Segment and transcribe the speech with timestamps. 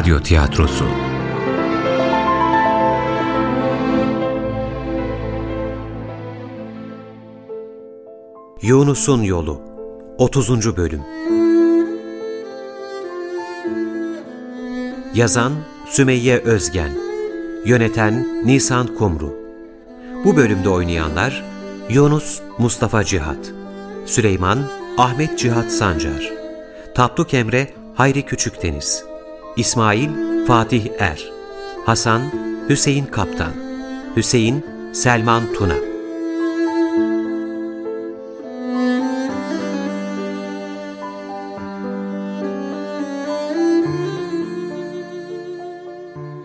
[0.00, 0.84] Radyo Tiyatrosu
[8.62, 9.62] Yunus'un Yolu
[10.18, 10.76] 30.
[10.76, 11.02] Bölüm
[15.14, 15.52] Yazan
[15.88, 16.92] Sümeyye Özgen
[17.64, 19.34] Yöneten Nisan Kumru
[20.24, 21.44] Bu bölümde oynayanlar
[21.90, 23.52] Yunus Mustafa Cihat
[24.06, 24.58] Süleyman
[24.98, 26.32] Ahmet Cihat Sancar
[26.94, 29.09] Tatluk Emre Hayri Küçükdeniz
[29.60, 30.10] İsmail
[30.46, 31.30] Fatih Er
[31.86, 32.22] Hasan
[32.68, 33.52] Hüseyin Kaptan
[34.16, 35.74] Hüseyin Selman Tuna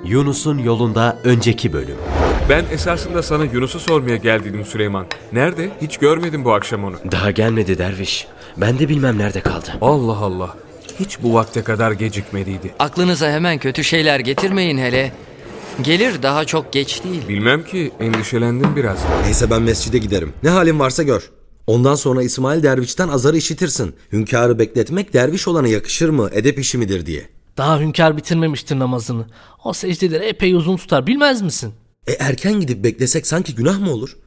[0.05, 1.97] Yunus'un yolunda önceki bölüm.
[2.49, 5.05] Ben esasında sana Yunus'u sormaya geldiydim Süleyman.
[5.33, 5.69] Nerede?
[5.81, 6.95] Hiç görmedim bu akşam onu.
[7.11, 8.27] Daha gelmedi derviş.
[8.57, 9.67] Ben de bilmem nerede kaldı.
[9.81, 10.64] Allah Allah.
[10.99, 12.73] Hiç bu vakte kadar gecikmediydi.
[12.79, 15.11] Aklınıza hemen kötü şeyler getirmeyin hele.
[15.81, 17.27] Gelir daha çok geç değil.
[17.27, 18.97] Bilmem ki endişelendim biraz.
[19.25, 20.33] Neyse ben mescide giderim.
[20.43, 21.29] Ne halin varsa gör.
[21.67, 23.95] Ondan sonra İsmail Derviş'ten azarı işitirsin.
[24.11, 27.29] Hünkârı bekletmek derviş olana yakışır mı, edep işi midir diye.
[27.57, 29.25] Daha hünkâr bitirmemiştir namazını.
[29.63, 31.73] O secdeleri epey uzun tutar bilmez misin?
[32.07, 34.17] E erken gidip beklesek sanki günah mı olur?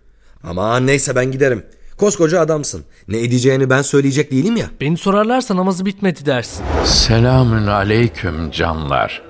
[0.44, 1.66] Ama neyse ben giderim.
[1.98, 2.84] Koskoca adamsın.
[3.08, 4.66] Ne edeceğini ben söyleyecek değilim ya.
[4.80, 6.64] Beni sorarlarsa namazı bitmedi dersin.
[6.84, 9.22] Selamün aleyküm canlar.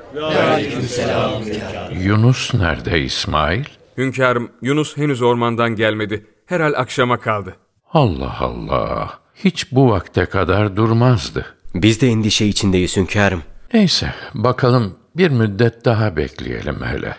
[2.03, 3.65] Yunus nerede İsmail?
[3.99, 6.27] Hünkârım Yunus henüz ormandan gelmedi.
[6.47, 7.57] Herhal akşama kaldı.
[7.93, 9.19] Allah Allah.
[9.35, 11.47] Hiç bu vakte kadar durmazdı.
[11.75, 13.43] Biz de endişe içindeyiz hünkârım.
[13.75, 17.17] Neyse bakalım bir müddet daha bekleyelim hele.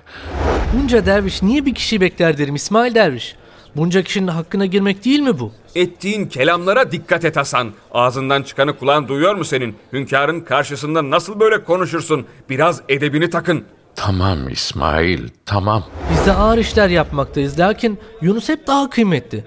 [0.74, 3.36] Bunca derviş niye bir kişiyi bekler derim İsmail derviş.
[3.76, 5.52] Bunca kişinin hakkına girmek değil mi bu?
[5.76, 7.72] Ettiğin kelamlara dikkat et Hasan.
[7.92, 9.76] Ağzından çıkanı kulağın duyuyor mu senin?
[9.94, 12.26] Hünkârın karşısında nasıl böyle konuşursun?
[12.50, 13.64] Biraz edebini takın.
[13.96, 15.84] Tamam İsmail tamam.
[16.12, 19.46] Biz de ağır işler yapmaktayız lakin Yunus hep daha kıymetli.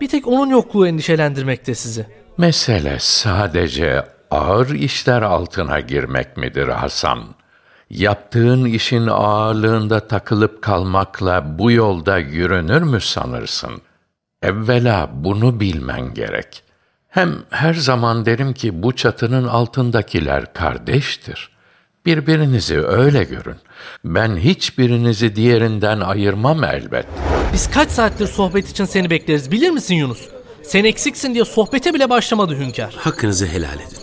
[0.00, 2.06] Bir tek onun yokluğu endişelendirmekte sizi.
[2.38, 7.18] Mesele sadece ağır işler altına girmek midir Hasan?
[7.90, 13.82] Yaptığın işin ağırlığında takılıp kalmakla bu yolda yürünür mü sanırsın?
[14.42, 16.62] Evvela bunu bilmen gerek.
[17.08, 21.50] Hem her zaman derim ki bu çatının altındakiler kardeştir.
[22.06, 23.56] Birbirinizi öyle görün.
[24.04, 27.06] Ben hiçbirinizi diğerinden ayırmam elbet.
[27.52, 30.28] Biz kaç saattir sohbet için seni bekleriz bilir misin Yunus?
[30.62, 32.94] Sen eksiksin diye sohbete bile başlamadı hünkâr.
[32.98, 33.99] Hakkınızı helal edin.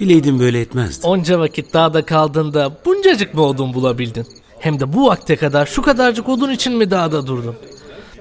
[0.00, 1.10] Bileydim böyle etmezdim.
[1.10, 4.26] Onca vakit dağda kaldığında buncacık mı odun bulabildin?
[4.58, 7.56] Hem de bu vakte kadar şu kadarcık odun için mi dağda durdun?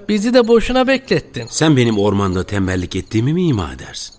[0.09, 1.47] Bizi de boşuna beklettin.
[1.49, 4.15] Sen benim ormanda tembellik ettiğimi mi ima edersin?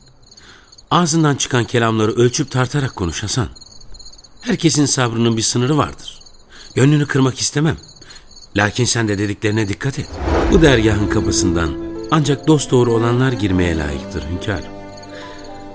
[0.91, 3.49] Ağzından çıkan kelamları ölçüp tartarak konuş Hasan.
[4.41, 6.21] Herkesin sabrının bir sınırı vardır.
[6.75, 7.77] Gönlünü kırmak istemem.
[8.57, 10.09] Lakin sen de dediklerine dikkat et.
[10.53, 11.71] Bu dergahın kapısından
[12.11, 14.84] ancak dost doğru olanlar girmeye layıktır hünkârım.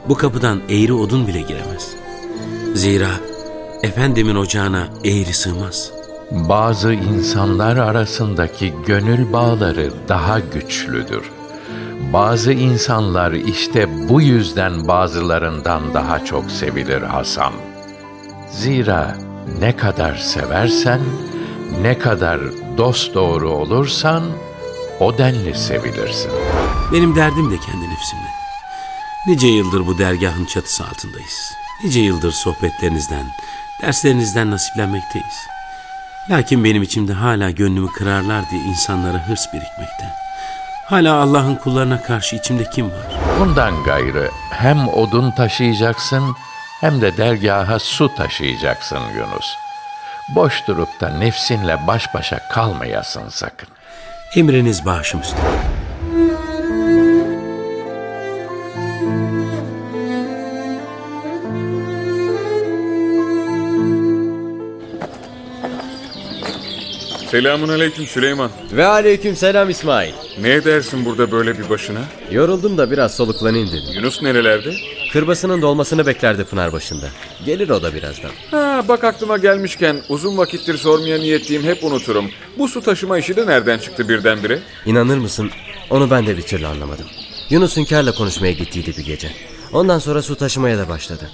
[0.07, 1.95] Bu kapıdan eğri odun bile giremez.
[2.73, 3.09] Zira
[3.83, 5.91] efendimin ocağına eğri sığmaz.
[6.31, 11.31] Bazı insanlar arasındaki gönül bağları daha güçlüdür.
[12.13, 17.53] Bazı insanlar işte bu yüzden bazılarından daha çok sevilir Hasan.
[18.51, 19.17] Zira
[19.59, 20.99] ne kadar seversen,
[21.81, 22.39] ne kadar
[22.77, 24.23] dost doğru olursan
[24.99, 26.31] o denli sevilirsin.
[26.93, 28.38] Benim derdim de kendi nefsimle.
[29.27, 31.53] Nice yıldır bu dergahın çatısı altındayız.
[31.83, 33.25] Nice yıldır sohbetlerinizden,
[33.81, 35.47] derslerinizden nasiplenmekteyiz.
[36.29, 40.13] Lakin benim içimde hala gönlümü kırarlar diye insanlara hırs birikmekte.
[40.85, 43.07] Hala Allah'ın kullarına karşı içimde kim var?
[43.39, 46.35] Bundan gayrı hem odun taşıyacaksın
[46.81, 49.55] hem de dergaha su taşıyacaksın Yunus.
[50.35, 53.69] Boş durup da nefsinle baş başa kalmayasın sakın.
[54.35, 55.68] Emriniz başım üstüne.
[67.31, 68.51] Selamun aleyküm Süleyman.
[68.71, 70.13] Ve aleyküm selam İsmail.
[70.41, 71.99] Ne edersin burada böyle bir başına?
[72.31, 73.93] Yoruldum da biraz soluklanayım dedim.
[73.93, 74.73] Yunus nerelerde?
[75.13, 77.05] Kırbasının dolmasını beklerdi Pınar başında.
[77.45, 78.31] Gelir o da birazdan.
[78.51, 82.29] Ha bak aklıma gelmişken uzun vakittir sormaya niyetliyim hep unuturum.
[82.57, 84.59] Bu su taşıma işi de nereden çıktı birdenbire?
[84.85, 85.51] İnanır mısın?
[85.89, 87.05] Onu ben de bir türlü anlamadım.
[87.49, 89.31] Yunus Hünkar'la konuşmaya gittiydi bir gece.
[89.73, 91.29] Ondan sonra su taşımaya da başladı.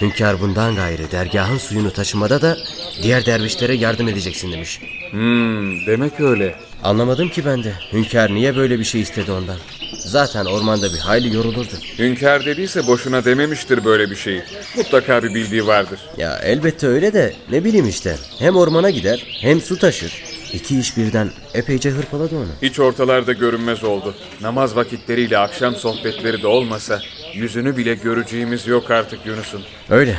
[0.00, 2.56] Hünkar bundan gayrı dergahın suyunu taşımada da
[3.02, 4.80] diğer dervişlere yardım edeceksin demiş.
[5.10, 6.54] Hmm, demek öyle.
[6.84, 7.72] Anlamadım ki ben de.
[7.92, 9.56] Hünkar niye böyle bir şey istedi ondan?
[9.98, 11.72] Zaten ormanda bir hayli yorulurdu.
[11.98, 14.42] Hünkâr dediyse boşuna dememiştir böyle bir şeyi.
[14.76, 16.00] Mutlaka bir bildiği vardır.
[16.16, 18.16] Ya elbette öyle de ne bileyim işte.
[18.38, 20.22] Hem ormana gider hem su taşır.
[20.52, 22.48] İki iş birden epeyce hırpaladı onu.
[22.62, 24.14] Hiç ortalarda görünmez oldu.
[24.40, 27.00] Namaz vakitleriyle akşam sohbetleri de olmasa
[27.34, 29.62] yüzünü bile göreceğimiz yok artık Yunus'un.
[29.90, 30.16] Öyle.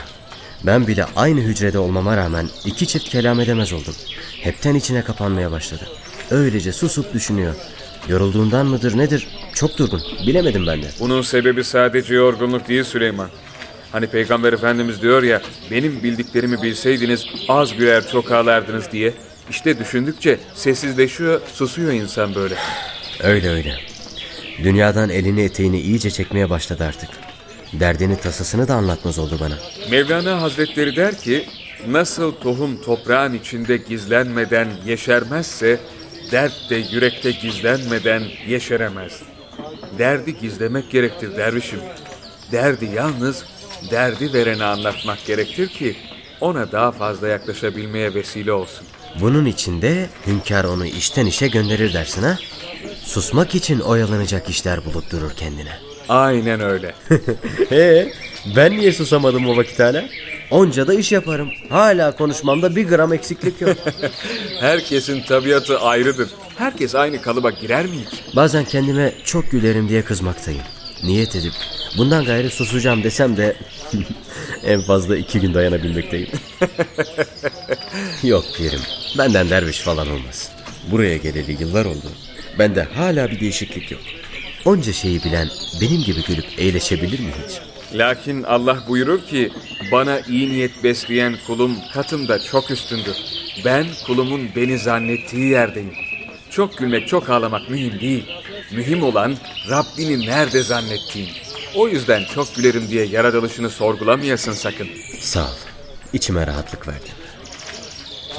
[0.64, 3.96] Ben bile aynı hücrede olmama rağmen iki çift kelam edemez oldum.
[4.42, 5.88] Hepten içine kapanmaya başladı.
[6.32, 7.56] Öylece susup düşünüyor.
[8.08, 9.28] Yorulduğundan mıdır nedir?
[9.54, 10.02] Çok durgun.
[10.28, 10.88] Bilemedim ben de.
[11.00, 13.30] Bunun sebebi sadece yorgunluk değil Süleyman.
[13.92, 15.42] Hani Peygamber Efendimiz diyor ya,
[15.72, 19.14] benim bildiklerimi bilseydiniz az güler çok ağlardınız diye.
[19.50, 22.56] İşte düşündükçe sessizleşiyor, susuyor insan böyle.
[23.24, 23.91] Öyle öyle.
[24.64, 27.10] Dünyadan elini eteğini iyice çekmeye başladı artık.
[27.74, 29.58] Derdini tasasını da anlatmaz oldu bana.
[29.92, 31.46] Mevlana Hazretleri der ki,
[31.88, 35.80] nasıl tohum toprağın içinde gizlenmeden yeşermezse,
[36.32, 39.22] dert de yürekte gizlenmeden yeşeremez.
[39.98, 41.80] Derdi gizlemek gerektir dervişim.
[42.52, 43.46] Derdi yalnız
[43.92, 45.96] derdi verene anlatmak gerektir ki
[46.42, 48.88] ona daha fazla yaklaşabilmeye vesile olsun.
[49.22, 52.38] Bunun içinde hünkâr onu işten işe gönderir dersin ha?
[53.06, 55.72] Susmak için oyalanacak işler bulup durur kendine.
[56.10, 56.96] Aynen öyle.
[57.72, 58.12] Ee,
[58.56, 60.06] ben niye susamadım o vakit hala?
[60.52, 61.50] Onca da iş yaparım.
[61.70, 63.78] Hala konuşmamda bir gram eksiklik yok.
[64.60, 66.30] Herkesin tabiatı ayrıdır.
[66.58, 68.36] Herkes aynı kalıba girer mi hiç?
[68.36, 70.62] Bazen kendime çok gülerim diye kızmaktayım.
[71.04, 71.54] Niyet edip
[71.98, 73.56] bundan gayrı susacağım desem de
[74.66, 76.30] en fazla iki gün dayanabilmekteyim.
[78.24, 78.82] yok pirim.
[79.18, 80.52] Benden derviş falan olmaz.
[80.92, 82.08] Buraya geleli yıllar oldu.
[82.60, 84.02] Bende hala bir değişiklik yok.
[84.66, 85.48] Onca şeyi bilen
[85.82, 87.60] benim gibi gülüp eğleşebilir mi hiç?
[87.98, 89.52] Lakin Allah buyurur ki
[89.92, 93.16] bana iyi niyet besleyen kulum katımda çok üstündür.
[93.66, 95.94] Ben kulumun beni zannettiği yerdeyim.
[96.50, 98.24] Çok gülmek çok ağlamak mühim değil.
[98.72, 99.36] Mühim olan
[99.70, 101.30] Rabbini nerede zannettiğin.
[101.76, 104.88] O yüzden çok gülerim diye yaratılışını sorgulamayasın sakın.
[105.20, 105.56] Sağ ol.
[106.14, 107.12] İçime rahatlık verdin.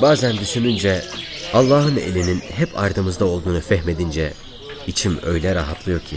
[0.02, 1.02] Bazen düşününce
[1.52, 4.32] Allah'ın elinin hep ardımızda olduğunu fehmedince
[4.86, 6.16] içim öyle rahatlıyor ki.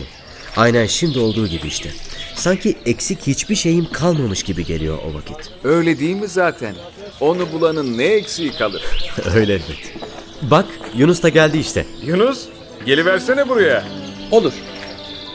[0.57, 1.89] Aynen şimdi olduğu gibi işte.
[2.35, 5.51] Sanki eksik hiçbir şeyim kalmamış gibi geliyor o vakit.
[5.63, 6.75] Öyle değil mi zaten?
[7.19, 8.83] Onu bulanın ne eksiği kalır?
[9.35, 9.93] öyle elbet.
[10.41, 10.65] Bak
[10.97, 11.85] Yunus da geldi işte.
[12.03, 12.45] Yunus
[12.85, 13.83] geliversene buraya.
[14.31, 14.53] Olur.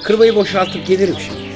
[0.04, 1.49] Kırbayı boşaltıp gelirim şimdi.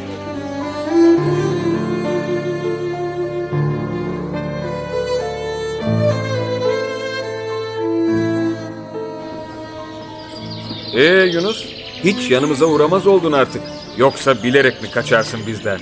[10.95, 11.65] Ee Yunus
[12.05, 13.63] hiç yanımıza uğramaz oldun artık.
[13.97, 15.81] Yoksa bilerek mi kaçarsın bizden?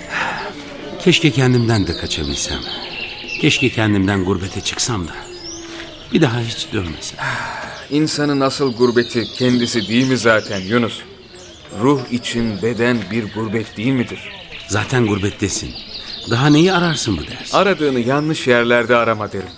[1.00, 2.58] Keşke kendimden de kaçabilsem.
[3.40, 5.12] Keşke kendimden gurbete çıksam da.
[6.12, 7.18] Bir daha hiç dönmesem.
[7.90, 11.00] İnsanın asıl gurbeti kendisi değil mi zaten Yunus?
[11.80, 14.20] Ruh için beden bir gurbet değil midir?
[14.68, 15.70] Zaten gurbettesin.
[16.30, 17.56] Daha neyi ararsın bu dersin?
[17.56, 19.50] Aradığını yanlış yerlerde arama derim.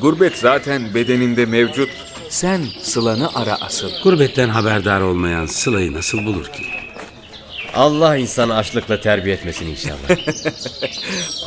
[0.00, 1.90] Gurbet zaten bedeninde mevcut.
[2.32, 3.90] Sen sılanı ara asıl.
[4.02, 6.64] Gurbetten haberdar olmayan Sıla'yı nasıl bulur ki?
[7.74, 10.08] Allah insanı açlıkla terbiye etmesin inşallah.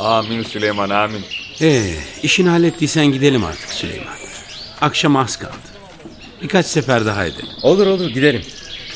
[0.00, 1.24] Amin Süleyman amin.
[1.60, 4.14] Ee, işini hallettiysen gidelim artık Süleyman.
[4.80, 5.52] Akşam az kaldı.
[6.42, 7.48] Birkaç sefer daha edelim.
[7.62, 8.42] olur olur gidelim.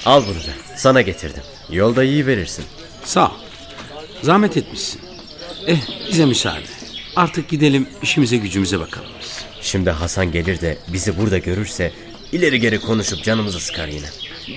[0.06, 0.76] Al bunu da.
[0.76, 1.42] Sana getirdim.
[1.70, 2.64] Yolda iyi verirsin.
[3.04, 3.34] Sağ ol.
[4.22, 5.00] Zahmet etmişsin.
[5.66, 5.78] Eh
[6.08, 6.62] bize müsaade.
[7.16, 9.08] Artık gidelim işimize gücümüze bakalım.
[9.62, 11.92] Şimdi Hasan gelir de bizi burada görürse
[12.32, 14.06] ileri geri konuşup canımızı sıkar yine.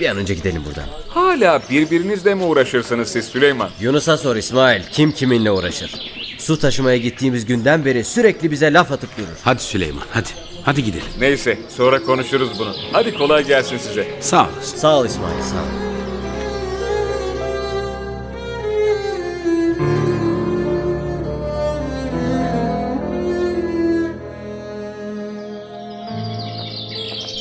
[0.00, 0.84] Bir an önce gidelim buradan.
[1.08, 3.70] Hala birbirinizle mi uğraşırsınız siz Süleyman?
[3.80, 5.94] Yunus'a sor İsmail kim kiminle uğraşır?
[6.38, 9.28] Su taşımaya gittiğimiz günden beri sürekli bize laf atıp durur.
[9.44, 10.28] Hadi Süleyman hadi.
[10.64, 11.04] Hadi gidelim.
[11.20, 12.74] Neyse sonra konuşuruz bunu.
[12.92, 14.08] Hadi kolay gelsin size.
[14.20, 14.76] Sağ olasın.
[14.76, 15.93] Sağ ol İsmail sağ ol.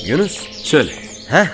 [0.07, 0.39] Yunus.
[0.63, 0.91] Söyle.
[1.29, 1.45] Heh.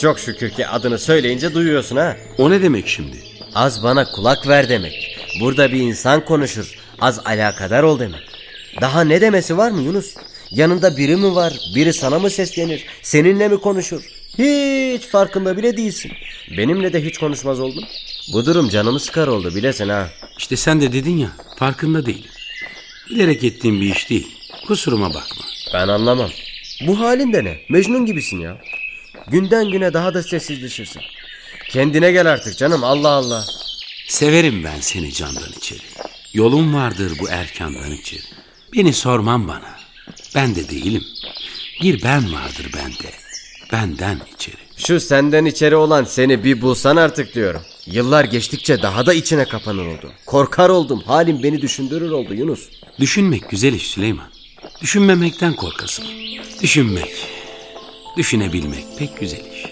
[0.00, 2.16] Çok şükür ki adını söyleyince duyuyorsun ha.
[2.38, 3.16] O ne demek şimdi?
[3.54, 5.16] Az bana kulak ver demek.
[5.40, 6.78] Burada bir insan konuşur.
[7.00, 8.20] Az alakadar ol demek.
[8.80, 10.14] Daha ne demesi var mı Yunus?
[10.50, 11.52] Yanında biri mi var?
[11.74, 12.84] Biri sana mı seslenir?
[13.02, 14.02] Seninle mi konuşur?
[14.38, 16.12] Hiç farkında bile değilsin.
[16.58, 17.84] Benimle de hiç konuşmaz oldun.
[18.32, 20.08] Bu durum canımı sıkar oldu bilesin ha.
[20.38, 21.28] İşte sen de dedin ya
[21.58, 22.30] farkında değilim.
[23.10, 24.26] Bilerek ettiğim bir iş değil.
[24.66, 25.44] Kusuruma bakma.
[25.74, 26.30] Ben anlamam.
[26.86, 27.58] Bu halin de ne?
[27.68, 28.58] Mecnun gibisin ya.
[29.28, 31.02] Günden güne daha da sessizleşirsin.
[31.70, 33.44] Kendine gel artık canım Allah Allah.
[34.08, 35.80] Severim ben seni candan içeri.
[36.34, 38.22] Yolum vardır bu erkandan içeri.
[38.74, 39.76] Beni sormam bana.
[40.34, 41.04] Ben de değilim.
[41.82, 43.10] Bir ben vardır bende.
[43.72, 44.56] Benden içeri.
[44.76, 47.62] Şu senden içeri olan seni bir bulsan artık diyorum.
[47.86, 50.12] Yıllar geçtikçe daha da içine kapanır oldu.
[50.26, 51.02] Korkar oldum.
[51.06, 52.68] Halim beni düşündürür oldu Yunus.
[53.00, 54.33] Düşünmek güzel iş Süleyman.
[54.84, 56.04] Düşünmemekten korkasın.
[56.62, 57.12] Düşünmek,
[58.16, 59.64] düşünebilmek pek güzel iş.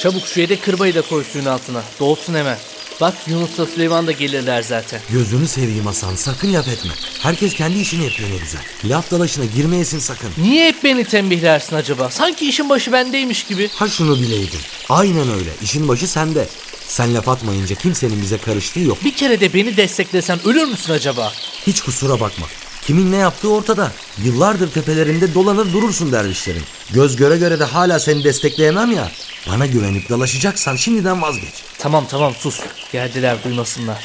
[0.00, 1.82] Çabuk şu yedek kırbayı da koy suyun altına.
[2.00, 2.58] Dolsun hemen.
[3.00, 5.00] Bak Yunus'la Süleyman da gelirler zaten.
[5.10, 6.90] Gözünü seveyim Hasan sakın laf etme.
[7.22, 8.60] Herkes kendi işini yapıyor ne güzel.
[8.84, 10.30] Laf dalaşına girmeyesin sakın.
[10.38, 12.10] Niye hep beni tembihlersin acaba?
[12.10, 13.68] Sanki işin başı bendeymiş gibi.
[13.74, 14.60] Ha şunu bileydin.
[14.88, 15.50] Aynen öyle.
[15.62, 16.48] İşin başı sende.
[16.86, 19.04] Sen laf atmayınca kimsenin bize karıştığı yok.
[19.04, 21.32] Bir kere de beni desteklesen ölür müsün acaba?
[21.66, 22.46] Hiç kusura bakma.
[22.88, 23.92] Kimin ne yaptığı ortada.
[24.24, 26.62] Yıllardır tepelerinde dolanır durursun dervişlerin.
[26.90, 29.10] Göz göre göre de hala seni destekleyemem ya.
[29.48, 31.54] Bana güvenip dalaşacaksan şimdiden vazgeç.
[31.78, 32.60] Tamam tamam sus.
[32.92, 34.04] Geldiler duymasınlar.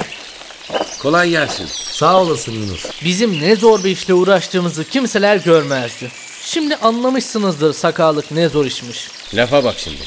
[1.00, 1.68] Kolay gelsin.
[1.92, 2.86] Sağ olasın Yunus.
[3.04, 6.12] Bizim ne zor bir işle uğraştığımızı kimseler görmezdi.
[6.42, 9.08] Şimdi anlamışsınızdır sakallık ne zor işmiş.
[9.34, 10.02] Lafa bak şimdi.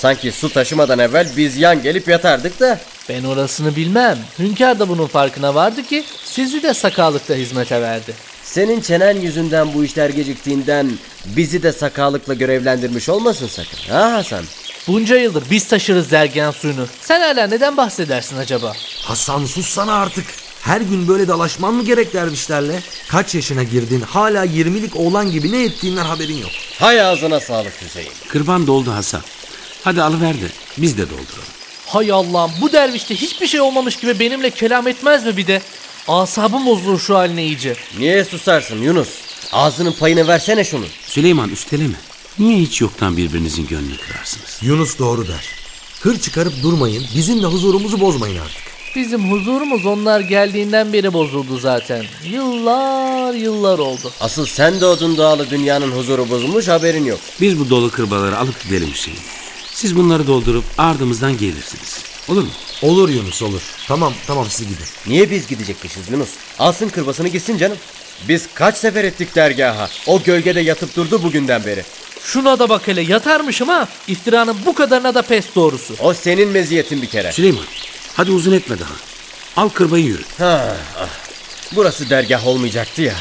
[0.00, 2.80] Sanki su taşımadan evvel biz yan gelip yatardık da.
[3.08, 4.18] Ben orasını bilmem.
[4.38, 8.14] Hünkâr da bunun farkına vardı ki sizi de sakallıkta hizmete verdi.
[8.44, 10.90] Senin çenen yüzünden bu işler geciktiğinden
[11.24, 13.92] bizi de sakallıkla görevlendirmiş olmasın sakın.
[13.92, 14.44] Ha Hasan?
[14.86, 16.86] Bunca yıldır biz taşırız dergen suyunu.
[17.00, 18.72] Sen hala neden bahsedersin acaba?
[19.02, 20.24] Hasan sussana artık.
[20.62, 22.80] Her gün böyle dalaşman mı gerek dervişlerle?
[23.08, 26.50] Kaç yaşına girdin hala 20'lik oğlan gibi ne ettiğinden haberin yok.
[26.78, 28.12] Hay ağzına sağlık Hüseyin.
[28.28, 29.20] Kırban doldu Hasan.
[29.84, 30.46] Hadi alıver de
[30.78, 31.50] biz de dolduralım.
[31.86, 35.62] Hay Allah'ım bu dervişte hiçbir şey olmamış gibi benimle kelam etmez mi bir de?
[36.08, 37.76] Asabım bozulur şu haline iyice.
[37.98, 39.08] Niye susarsın Yunus?
[39.52, 40.84] Ağzının payını versene şunu.
[41.06, 41.94] Süleyman üsteleme.
[42.38, 44.58] Niye hiç yoktan birbirinizin gönlünü kırarsınız?
[44.62, 45.44] Yunus doğru der.
[46.00, 47.04] Hır çıkarıp durmayın.
[47.14, 48.62] Bizim de huzurumuzu bozmayın artık.
[48.96, 52.04] Bizim huzurumuz onlar geldiğinden beri bozuldu zaten.
[52.24, 54.12] Yıllar yıllar oldu.
[54.20, 57.20] Asıl sen doğdun doğalı dünyanın huzuru bozulmuş haberin yok.
[57.40, 59.18] Biz bu dolu kırbaları alıp gidelim Hüseyin.
[59.80, 61.98] Siz bunları doldurup ardımızdan gelirsiniz.
[62.28, 62.48] Olur mu?
[62.82, 63.60] Olur Yunus olur.
[63.88, 64.84] Tamam tamam siz gidin.
[65.06, 66.28] Niye biz gidecekmişiz Yunus?
[66.58, 67.76] Alsın kırbasını gitsin canım.
[68.28, 69.88] Biz kaç sefer ettik dergaha.
[70.06, 71.84] O gölgede yatıp durdu bugünden beri.
[72.24, 73.88] Şuna da bak hele yatarmışım ha.
[74.08, 75.94] İftiranın bu kadarına da pes doğrusu.
[76.00, 77.32] O senin meziyetin bir kere.
[77.32, 77.64] Süleyman
[78.14, 78.94] hadi uzun etme daha.
[79.56, 80.22] Al kırbayı yürü.
[80.38, 81.08] Ha, ah.
[81.72, 83.14] Burası dergah olmayacaktı ya.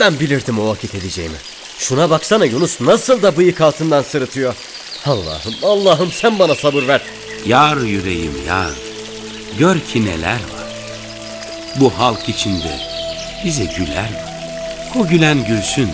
[0.00, 1.36] Ben bilirdim o vakit edeceğimi.
[1.78, 4.54] Şuna baksana Yunus nasıl da bıyık altından sırıtıyor.
[5.06, 7.02] Allah'ım Allah'ım sen bana sabır ver.
[7.46, 8.70] Yar yüreğim yar.
[9.58, 10.66] Gör ki neler var.
[11.76, 12.78] Bu halk içinde
[13.44, 14.36] bize güler var.
[14.96, 15.90] O gülen gülsün.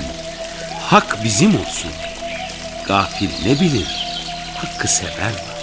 [0.81, 1.91] Hak bizim olsun.
[2.87, 4.07] Gafil ne bilir?
[4.57, 5.63] Hakkı sever var.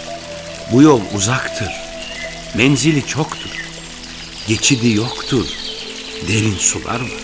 [0.72, 1.74] Bu yol uzaktır.
[2.56, 3.51] Menzili çoktur.
[4.48, 5.46] Geçidi yoktur.
[6.27, 7.24] Derin sular var.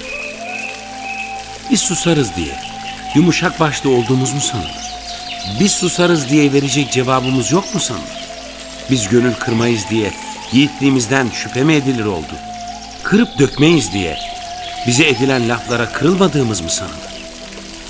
[1.72, 2.60] Biz susarız diye
[3.16, 4.85] yumuşak başlı olduğumuz mu sanılır?
[5.60, 8.26] Biz susarız diye verecek cevabımız yok mu sanılır?
[8.92, 10.12] Biz gönül kırmayız diye
[10.52, 12.34] yiğitliğimizden şüphe mi edilir oldu?
[13.04, 14.18] Kırıp dökmeyiz diye
[14.88, 17.16] bize edilen laflara kırılmadığımız mı sanılır?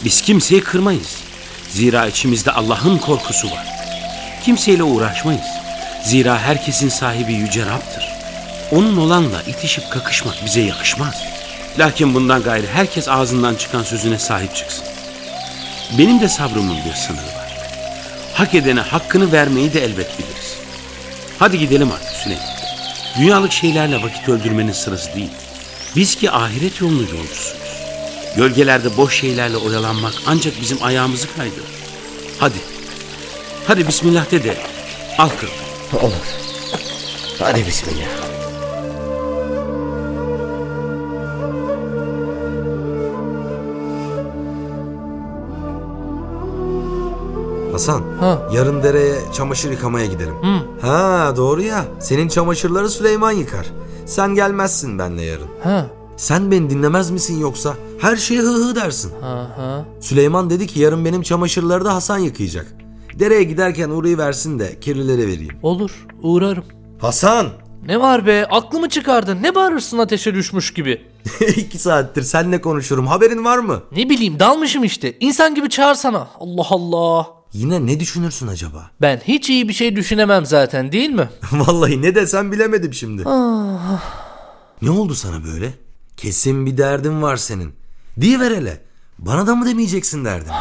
[0.04, 1.18] Biz kimseyi kırmayız.
[1.70, 3.66] Zira içimizde Allah'ın korkusu var.
[4.44, 5.48] Kimseyle uğraşmayız.
[6.04, 8.10] Zira herkesin sahibi Yüce Rab'dır.
[8.72, 11.24] Onun olanla itişip kakışmak bize yakışmaz.
[11.80, 14.84] Lakin bundan gayrı herkes ağzından çıkan sözüne sahip çıksın.
[15.98, 17.35] Benim de sabrımın bir sınırı.
[18.36, 20.58] Hak edene hakkını vermeyi de elbet biliriz.
[21.40, 22.46] Hadi gidelim artık Süleyman.
[23.20, 25.30] Dünyalık şeylerle vakit öldürmenin sırası değil.
[25.96, 27.76] Biz ki ahiret yolunu yolcusuyuz.
[28.36, 31.66] Gölgelerde boş şeylerle oyalanmak ancak bizim ayağımızı kaydırır.
[32.40, 32.58] Hadi.
[33.68, 34.58] Hadi Bismillah de de.
[35.18, 36.04] Al kırk.
[36.04, 36.14] Olur.
[37.40, 38.06] Hadi bismillah.
[47.76, 48.42] Hasan Ha.
[48.54, 50.34] yarın dereye çamaşır yıkamaya gidelim.
[50.82, 51.86] Ha doğru ya.
[52.00, 53.66] Senin çamaşırları Süleyman yıkar.
[54.06, 55.48] Sen gelmezsin benle yarın.
[55.64, 55.86] Ha.
[56.18, 57.74] Sen beni dinlemez misin yoksa?
[58.02, 59.12] Her şeye hı hı dersin.
[59.22, 59.86] Ha ha.
[60.00, 62.66] Süleyman dedi ki yarın benim çamaşırları da Hasan yıkayacak.
[63.20, 65.58] Dereye giderken uğrayıversin de kirlileri vereyim.
[65.64, 66.66] Olur uğrarım.
[67.02, 67.48] Hasan!
[67.88, 71.02] Ne var be aklımı çıkardın ne bağırırsın ateşe düşmüş gibi.
[71.56, 73.80] İki saattir seninle konuşurum haberin var mı?
[73.92, 77.28] Ne bileyim dalmışım işte İnsan gibi çağırsana Allah Allah.
[77.56, 78.92] Yine ne düşünürsün acaba?
[79.02, 81.30] Ben hiç iyi bir şey düşünemem zaten değil mi?
[81.52, 83.24] Vallahi ne desem bilemedim şimdi.
[84.82, 85.74] ne oldu sana böyle?
[86.18, 87.74] Kesin bir derdin var senin.
[88.22, 88.82] Diyiver hele.
[89.20, 90.52] Bana da mı demeyeceksin derdini?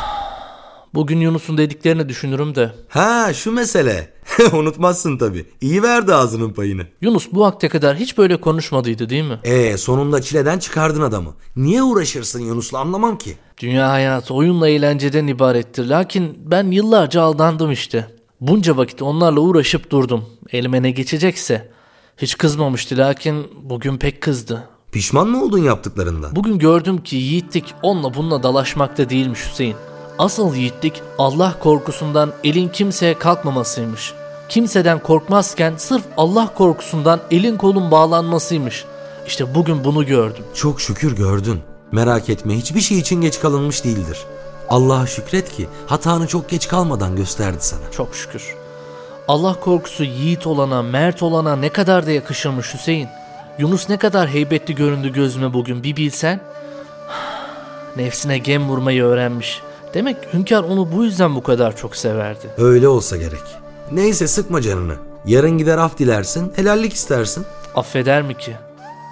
[0.94, 2.74] Bugün Yunus'un dediklerini düşünürüm de.
[2.88, 4.12] Ha şu mesele.
[4.53, 5.47] Unutmazsın tabii.
[5.61, 6.87] İyi verdi ağzının payını.
[7.00, 9.38] Yunus bu vakte kadar hiç böyle konuşmadıydı değil mi?
[9.45, 11.35] Ee sonunda çileden çıkardın adamı.
[11.57, 13.37] Niye uğraşırsın Yunus'la anlamam ki.
[13.61, 15.87] Dünya hayatı oyunla eğlenceden ibarettir.
[15.87, 18.07] Lakin ben yıllarca aldandım işte.
[18.41, 20.25] Bunca vakit onlarla uğraşıp durdum.
[20.53, 21.71] Elime ne geçecekse.
[22.19, 24.69] Hiç kızmamıştı lakin bugün pek kızdı.
[24.93, 26.37] Pişman mı oldun yaptıklarından?
[26.37, 29.76] Bugün gördüm ki yiğitlik onunla bununla dalaşmakta değilmiş Hüseyin.
[30.19, 34.12] Asıl yiğitlik Allah korkusundan elin kimseye kalkmamasıymış.
[34.48, 38.84] Kimseden korkmazken sırf Allah korkusundan elin kolun bağlanmasıymış.
[39.26, 40.44] İşte bugün bunu gördüm.
[40.54, 41.60] Çok şükür gördün.
[41.92, 44.18] Merak etme hiçbir şey için geç kalınmış değildir.
[44.68, 47.90] Allah'a şükret ki hatanı çok geç kalmadan gösterdi sana.
[47.90, 48.54] Çok şükür.
[49.28, 53.08] Allah korkusu yiğit olana, mert olana ne kadar da yakışırmış Hüseyin.
[53.58, 56.40] Yunus ne kadar heybetli göründü gözüme bugün bir bilsen.
[57.96, 59.62] Nefsine gem vurmayı öğrenmiş.
[59.94, 62.50] Demek hünkâr onu bu yüzden bu kadar çok severdi.
[62.58, 63.63] Öyle olsa gerek.
[63.93, 64.95] Neyse sıkma canını.
[65.26, 67.47] Yarın gider af dilersin, helallik istersin.
[67.75, 68.57] Affeder mi ki?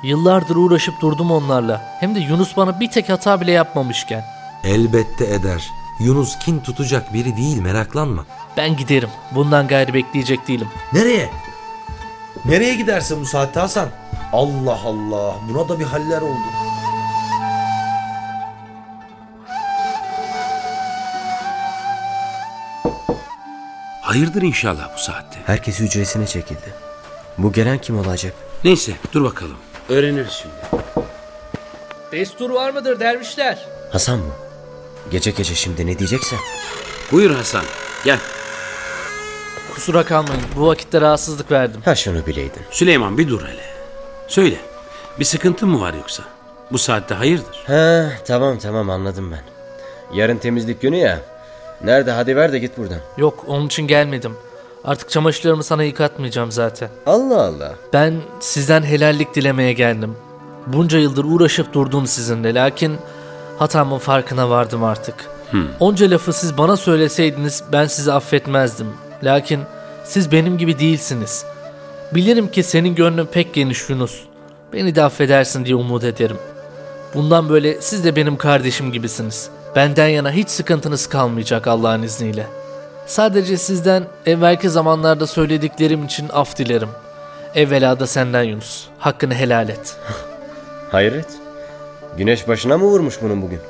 [0.05, 1.97] Yıllardır uğraşıp durdum onlarla.
[2.01, 4.25] Hem de Yunus bana bir tek hata bile yapmamışken.
[4.65, 5.71] Elbette eder.
[6.01, 8.27] Yunus kin tutacak biri değil meraklanma.
[8.57, 9.09] Ben giderim.
[9.35, 10.69] Bundan gayrı bekleyecek değilim.
[10.93, 11.31] Nereye?
[12.45, 13.89] Nereye gidersin bu saatte Hasan?
[14.33, 16.39] Allah Allah buna da bir haller oldu.
[24.13, 25.39] Hayırdır inşallah bu saatte.
[25.47, 26.75] Herkes hücresine çekildi.
[27.39, 28.33] Bu gelen kim olacak?
[28.65, 29.57] Neyse dur bakalım.
[29.89, 30.85] Öğreniriz şimdi.
[32.13, 33.67] Destur var mıdır dervişler?
[33.93, 34.33] Hasan mı?
[35.11, 36.37] Gece gece şimdi ne diyecekse.
[37.13, 37.65] Buyur Hasan.
[38.05, 38.19] Gel.
[39.75, 40.43] Kusura kalmayın.
[40.57, 41.81] Bu vakitte rahatsızlık verdim.
[41.85, 42.63] Ha şunu bileydin.
[42.71, 43.65] Süleyman bir dur hele.
[44.29, 44.57] Söyle.
[45.19, 46.23] Bir sıkıntın mı var yoksa?
[46.73, 47.65] Bu saatte hayırdır?
[47.67, 49.43] Ha tamam tamam anladım ben.
[50.17, 51.21] Yarın temizlik günü ya.
[51.85, 52.99] Nerede hadi ver de git buradan.
[53.17, 54.33] Yok onun için gelmedim.
[54.85, 56.89] Artık çamaşırlarımı sana yıkatmayacağım zaten.
[57.07, 57.75] Allah Allah.
[57.93, 60.15] Ben sizden helallik dilemeye geldim.
[60.67, 62.97] Bunca yıldır uğraşıp durdum sizinle lakin
[63.59, 65.15] hatamın farkına vardım artık.
[65.81, 68.87] Onca lafı siz bana söyleseydiniz ben sizi affetmezdim.
[69.25, 69.61] Lakin
[70.05, 71.45] siz benim gibi değilsiniz.
[72.15, 74.21] Bilirim ki senin gönlün pek geniş Yunus.
[74.73, 76.37] Beni de affedersin diye umut ederim.
[77.15, 79.51] Bundan böyle siz de benim kardeşim gibisiniz.
[79.77, 82.47] Benden yana hiç sıkıntınız kalmayacak Allah'ın izniyle.
[83.07, 86.89] Sadece sizden evvelki zamanlarda söylediklerim için af dilerim.
[87.55, 88.87] Evvela da senden Yunus.
[88.99, 89.97] Hakkını helal et.
[90.91, 91.29] Hayret.
[92.17, 93.61] Güneş başına mı vurmuş bunun bugün?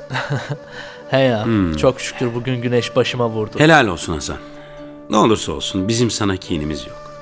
[1.10, 1.46] He ya,
[1.80, 3.58] çok şükür bugün güneş başıma vurdu.
[3.58, 4.36] Helal olsun Hasan.
[5.10, 7.12] Ne olursa olsun bizim sana kinimiz yok.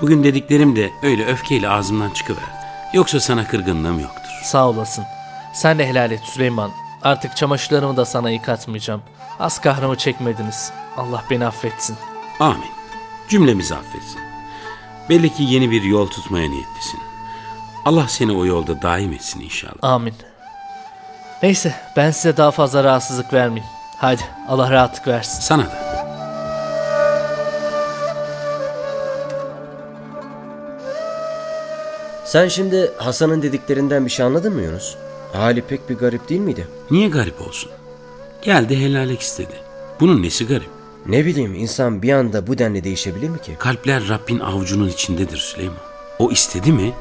[0.00, 2.46] Bugün dediklerim de öyle öfkeyle ağzımdan çıkıverdi.
[2.94, 4.30] Yoksa sana kırgınlığım yoktur.
[4.44, 5.04] Sağ olasın.
[5.54, 6.70] Sen de helal et Süleyman.
[7.02, 9.02] Artık çamaşırlarımı da sana yıkatmayacağım.
[9.40, 10.72] Az kahrımı çekmediniz.
[10.96, 11.96] Allah beni affetsin.
[12.40, 12.70] Amin.
[13.28, 14.20] Cümlemizi affetsin.
[15.08, 17.00] Belli ki yeni bir yol tutmaya niyetlisin.
[17.84, 19.74] Allah seni o yolda daim etsin inşallah.
[19.82, 20.14] Amin.
[21.42, 23.70] Neyse ben size daha fazla rahatsızlık vermeyeyim.
[23.96, 25.40] Hadi Allah rahatlık versin.
[25.40, 25.86] Sana da.
[32.24, 34.96] Sen şimdi Hasan'ın dediklerinden bir şey anladın mı Yunus?
[35.36, 36.68] Hali pek bir garip değil miydi?
[36.90, 37.70] Niye garip olsun?
[38.42, 39.52] Geldi helallik istedi.
[40.00, 40.68] Bunun nesi garip?
[41.06, 43.56] Ne bileyim insan bir anda bu denli değişebilir mi ki?
[43.58, 45.78] Kalpler Rabbin avucunun içindedir Süleyman.
[46.18, 46.92] O istedi mi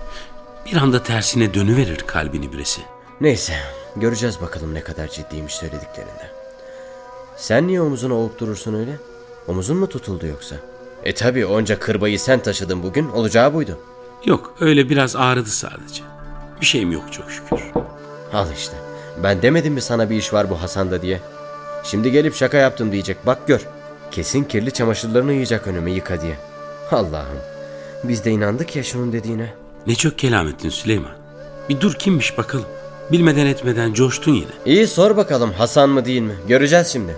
[0.66, 2.82] bir anda tersine dönüverir kalbini birisi.
[3.22, 3.54] Neyse
[3.96, 6.32] göreceğiz bakalım ne kadar ciddiymiş söylediklerinde.
[7.38, 8.98] Sen niye omuzunu ovup durursun öyle?
[9.48, 10.56] Omuzun mu tutuldu yoksa?
[11.04, 13.80] E tabi onca kırbayı sen taşıdın bugün olacağı buydu.
[14.26, 16.04] Yok öyle biraz ağrıdı sadece.
[16.62, 17.60] Bir şeyim yok çok şükür.
[18.36, 18.76] Al işte.
[19.24, 21.20] Ben demedim mi sana bir iş var bu Hasan'da diye.
[21.84, 23.62] Şimdi gelip şaka yaptım diyecek bak gör.
[24.12, 26.36] Kesin kirli çamaşırlarını yiyecek önüme yıka diye.
[26.92, 27.38] Allah'ım.
[28.04, 29.54] Biz de inandık ya şunun dediğine.
[29.88, 31.12] Ne çok kelam ettin Süleyman.
[31.70, 32.66] Bir dur kimmiş bakalım.
[33.12, 34.52] Bilmeden etmeden coştun yine.
[34.66, 36.36] İyi sor bakalım Hasan mı değil mi?
[36.48, 37.16] Göreceğiz şimdi.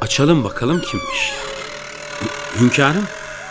[0.00, 1.32] Açalım bakalım kimmiş.
[2.20, 3.04] Hü- Hünkârım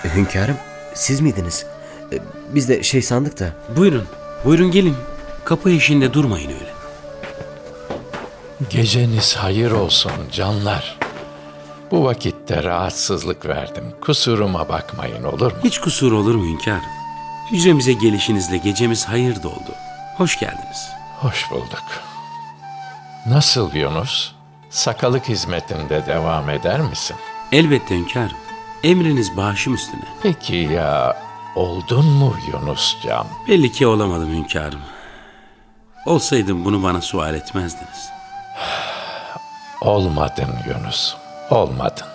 [0.05, 0.55] E, hünkârım
[0.93, 1.65] siz miydiniz?
[2.13, 3.49] E, biz de şey sandık da.
[3.77, 4.03] buyurun.
[4.45, 4.95] Buyurun gelin.
[5.45, 6.76] Kapı eşiğinde durmayın öyle.
[8.69, 10.97] Geceniz hayır olsun canlar.
[11.91, 13.83] Bu vakitte rahatsızlık verdim.
[14.01, 15.57] Kusuruma bakmayın olur mu?
[15.63, 16.81] Hiç kusur olur mu hünkârım?
[17.51, 19.75] Hücremize gelişinizle gecemiz hayır doldu.
[20.17, 20.89] Hoş geldiniz.
[21.19, 21.83] Hoş bulduk.
[23.25, 24.31] Nasıl Yunus?
[24.69, 27.15] Sakalık hizmetinde devam eder misin?
[27.51, 28.37] Elbette hünkârım.
[28.83, 30.05] Emriniz başım üstüne.
[30.23, 31.17] Peki ya
[31.55, 33.27] oldun mu Yunuscan?
[33.47, 34.81] Belli ki olamadım hünkârım.
[36.05, 38.16] Olsaydım bunu bana sual etmezdiniz.
[39.81, 41.15] Olmadın Yunus,
[41.49, 42.07] olmadın.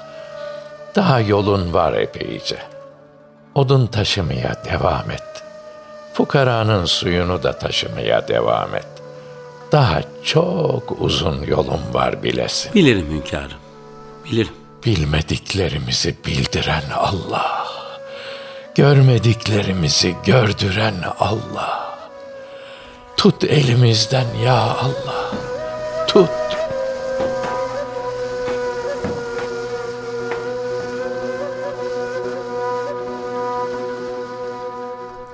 [0.94, 2.58] Daha yolun var epeyce.
[3.54, 5.22] Odun taşımaya devam et.
[6.14, 8.86] Fukaranın suyunu da taşımaya devam et.
[9.72, 12.74] Daha çok uzun yolun var bilesin.
[12.74, 13.58] Bilirim hünkârım.
[14.24, 14.52] Bilirim.
[14.86, 17.66] Bilmediklerimizi bildiren Allah.
[18.74, 21.96] Görmediklerimizi gördüren Allah.
[23.16, 25.30] Tut elimizden ya Allah.
[26.12, 26.28] Tut.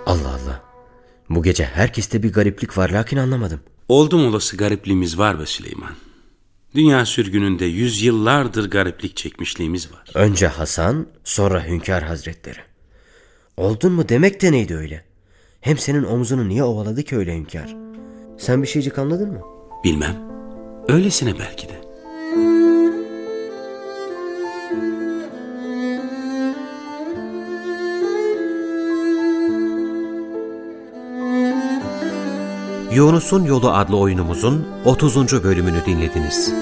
[0.06, 0.62] Allah Allah.
[1.30, 3.60] Bu gece herkeste bir gariplik var lakin anlamadım.
[3.88, 5.90] Oldum olası garipliğimiz var be Süleyman.
[6.74, 10.10] Dünya sürgününde yüzyıllardır gariplik çekmişliğimiz var.
[10.14, 12.60] Önce Hasan sonra Hünkar Hazretleri.
[13.56, 15.04] Oldun mu demek de neydi öyle?
[15.60, 17.76] Hem senin omzunu niye ovaladı ki öyle hünkâr?
[18.38, 19.40] Sen bir şeycik anladın mı?
[19.84, 20.27] Bilmem.
[20.88, 21.72] Öylesine belki de.
[32.94, 35.44] Yunus'un Yolu adlı oyunumuzun 30.
[35.44, 36.53] bölümünü dinlediniz.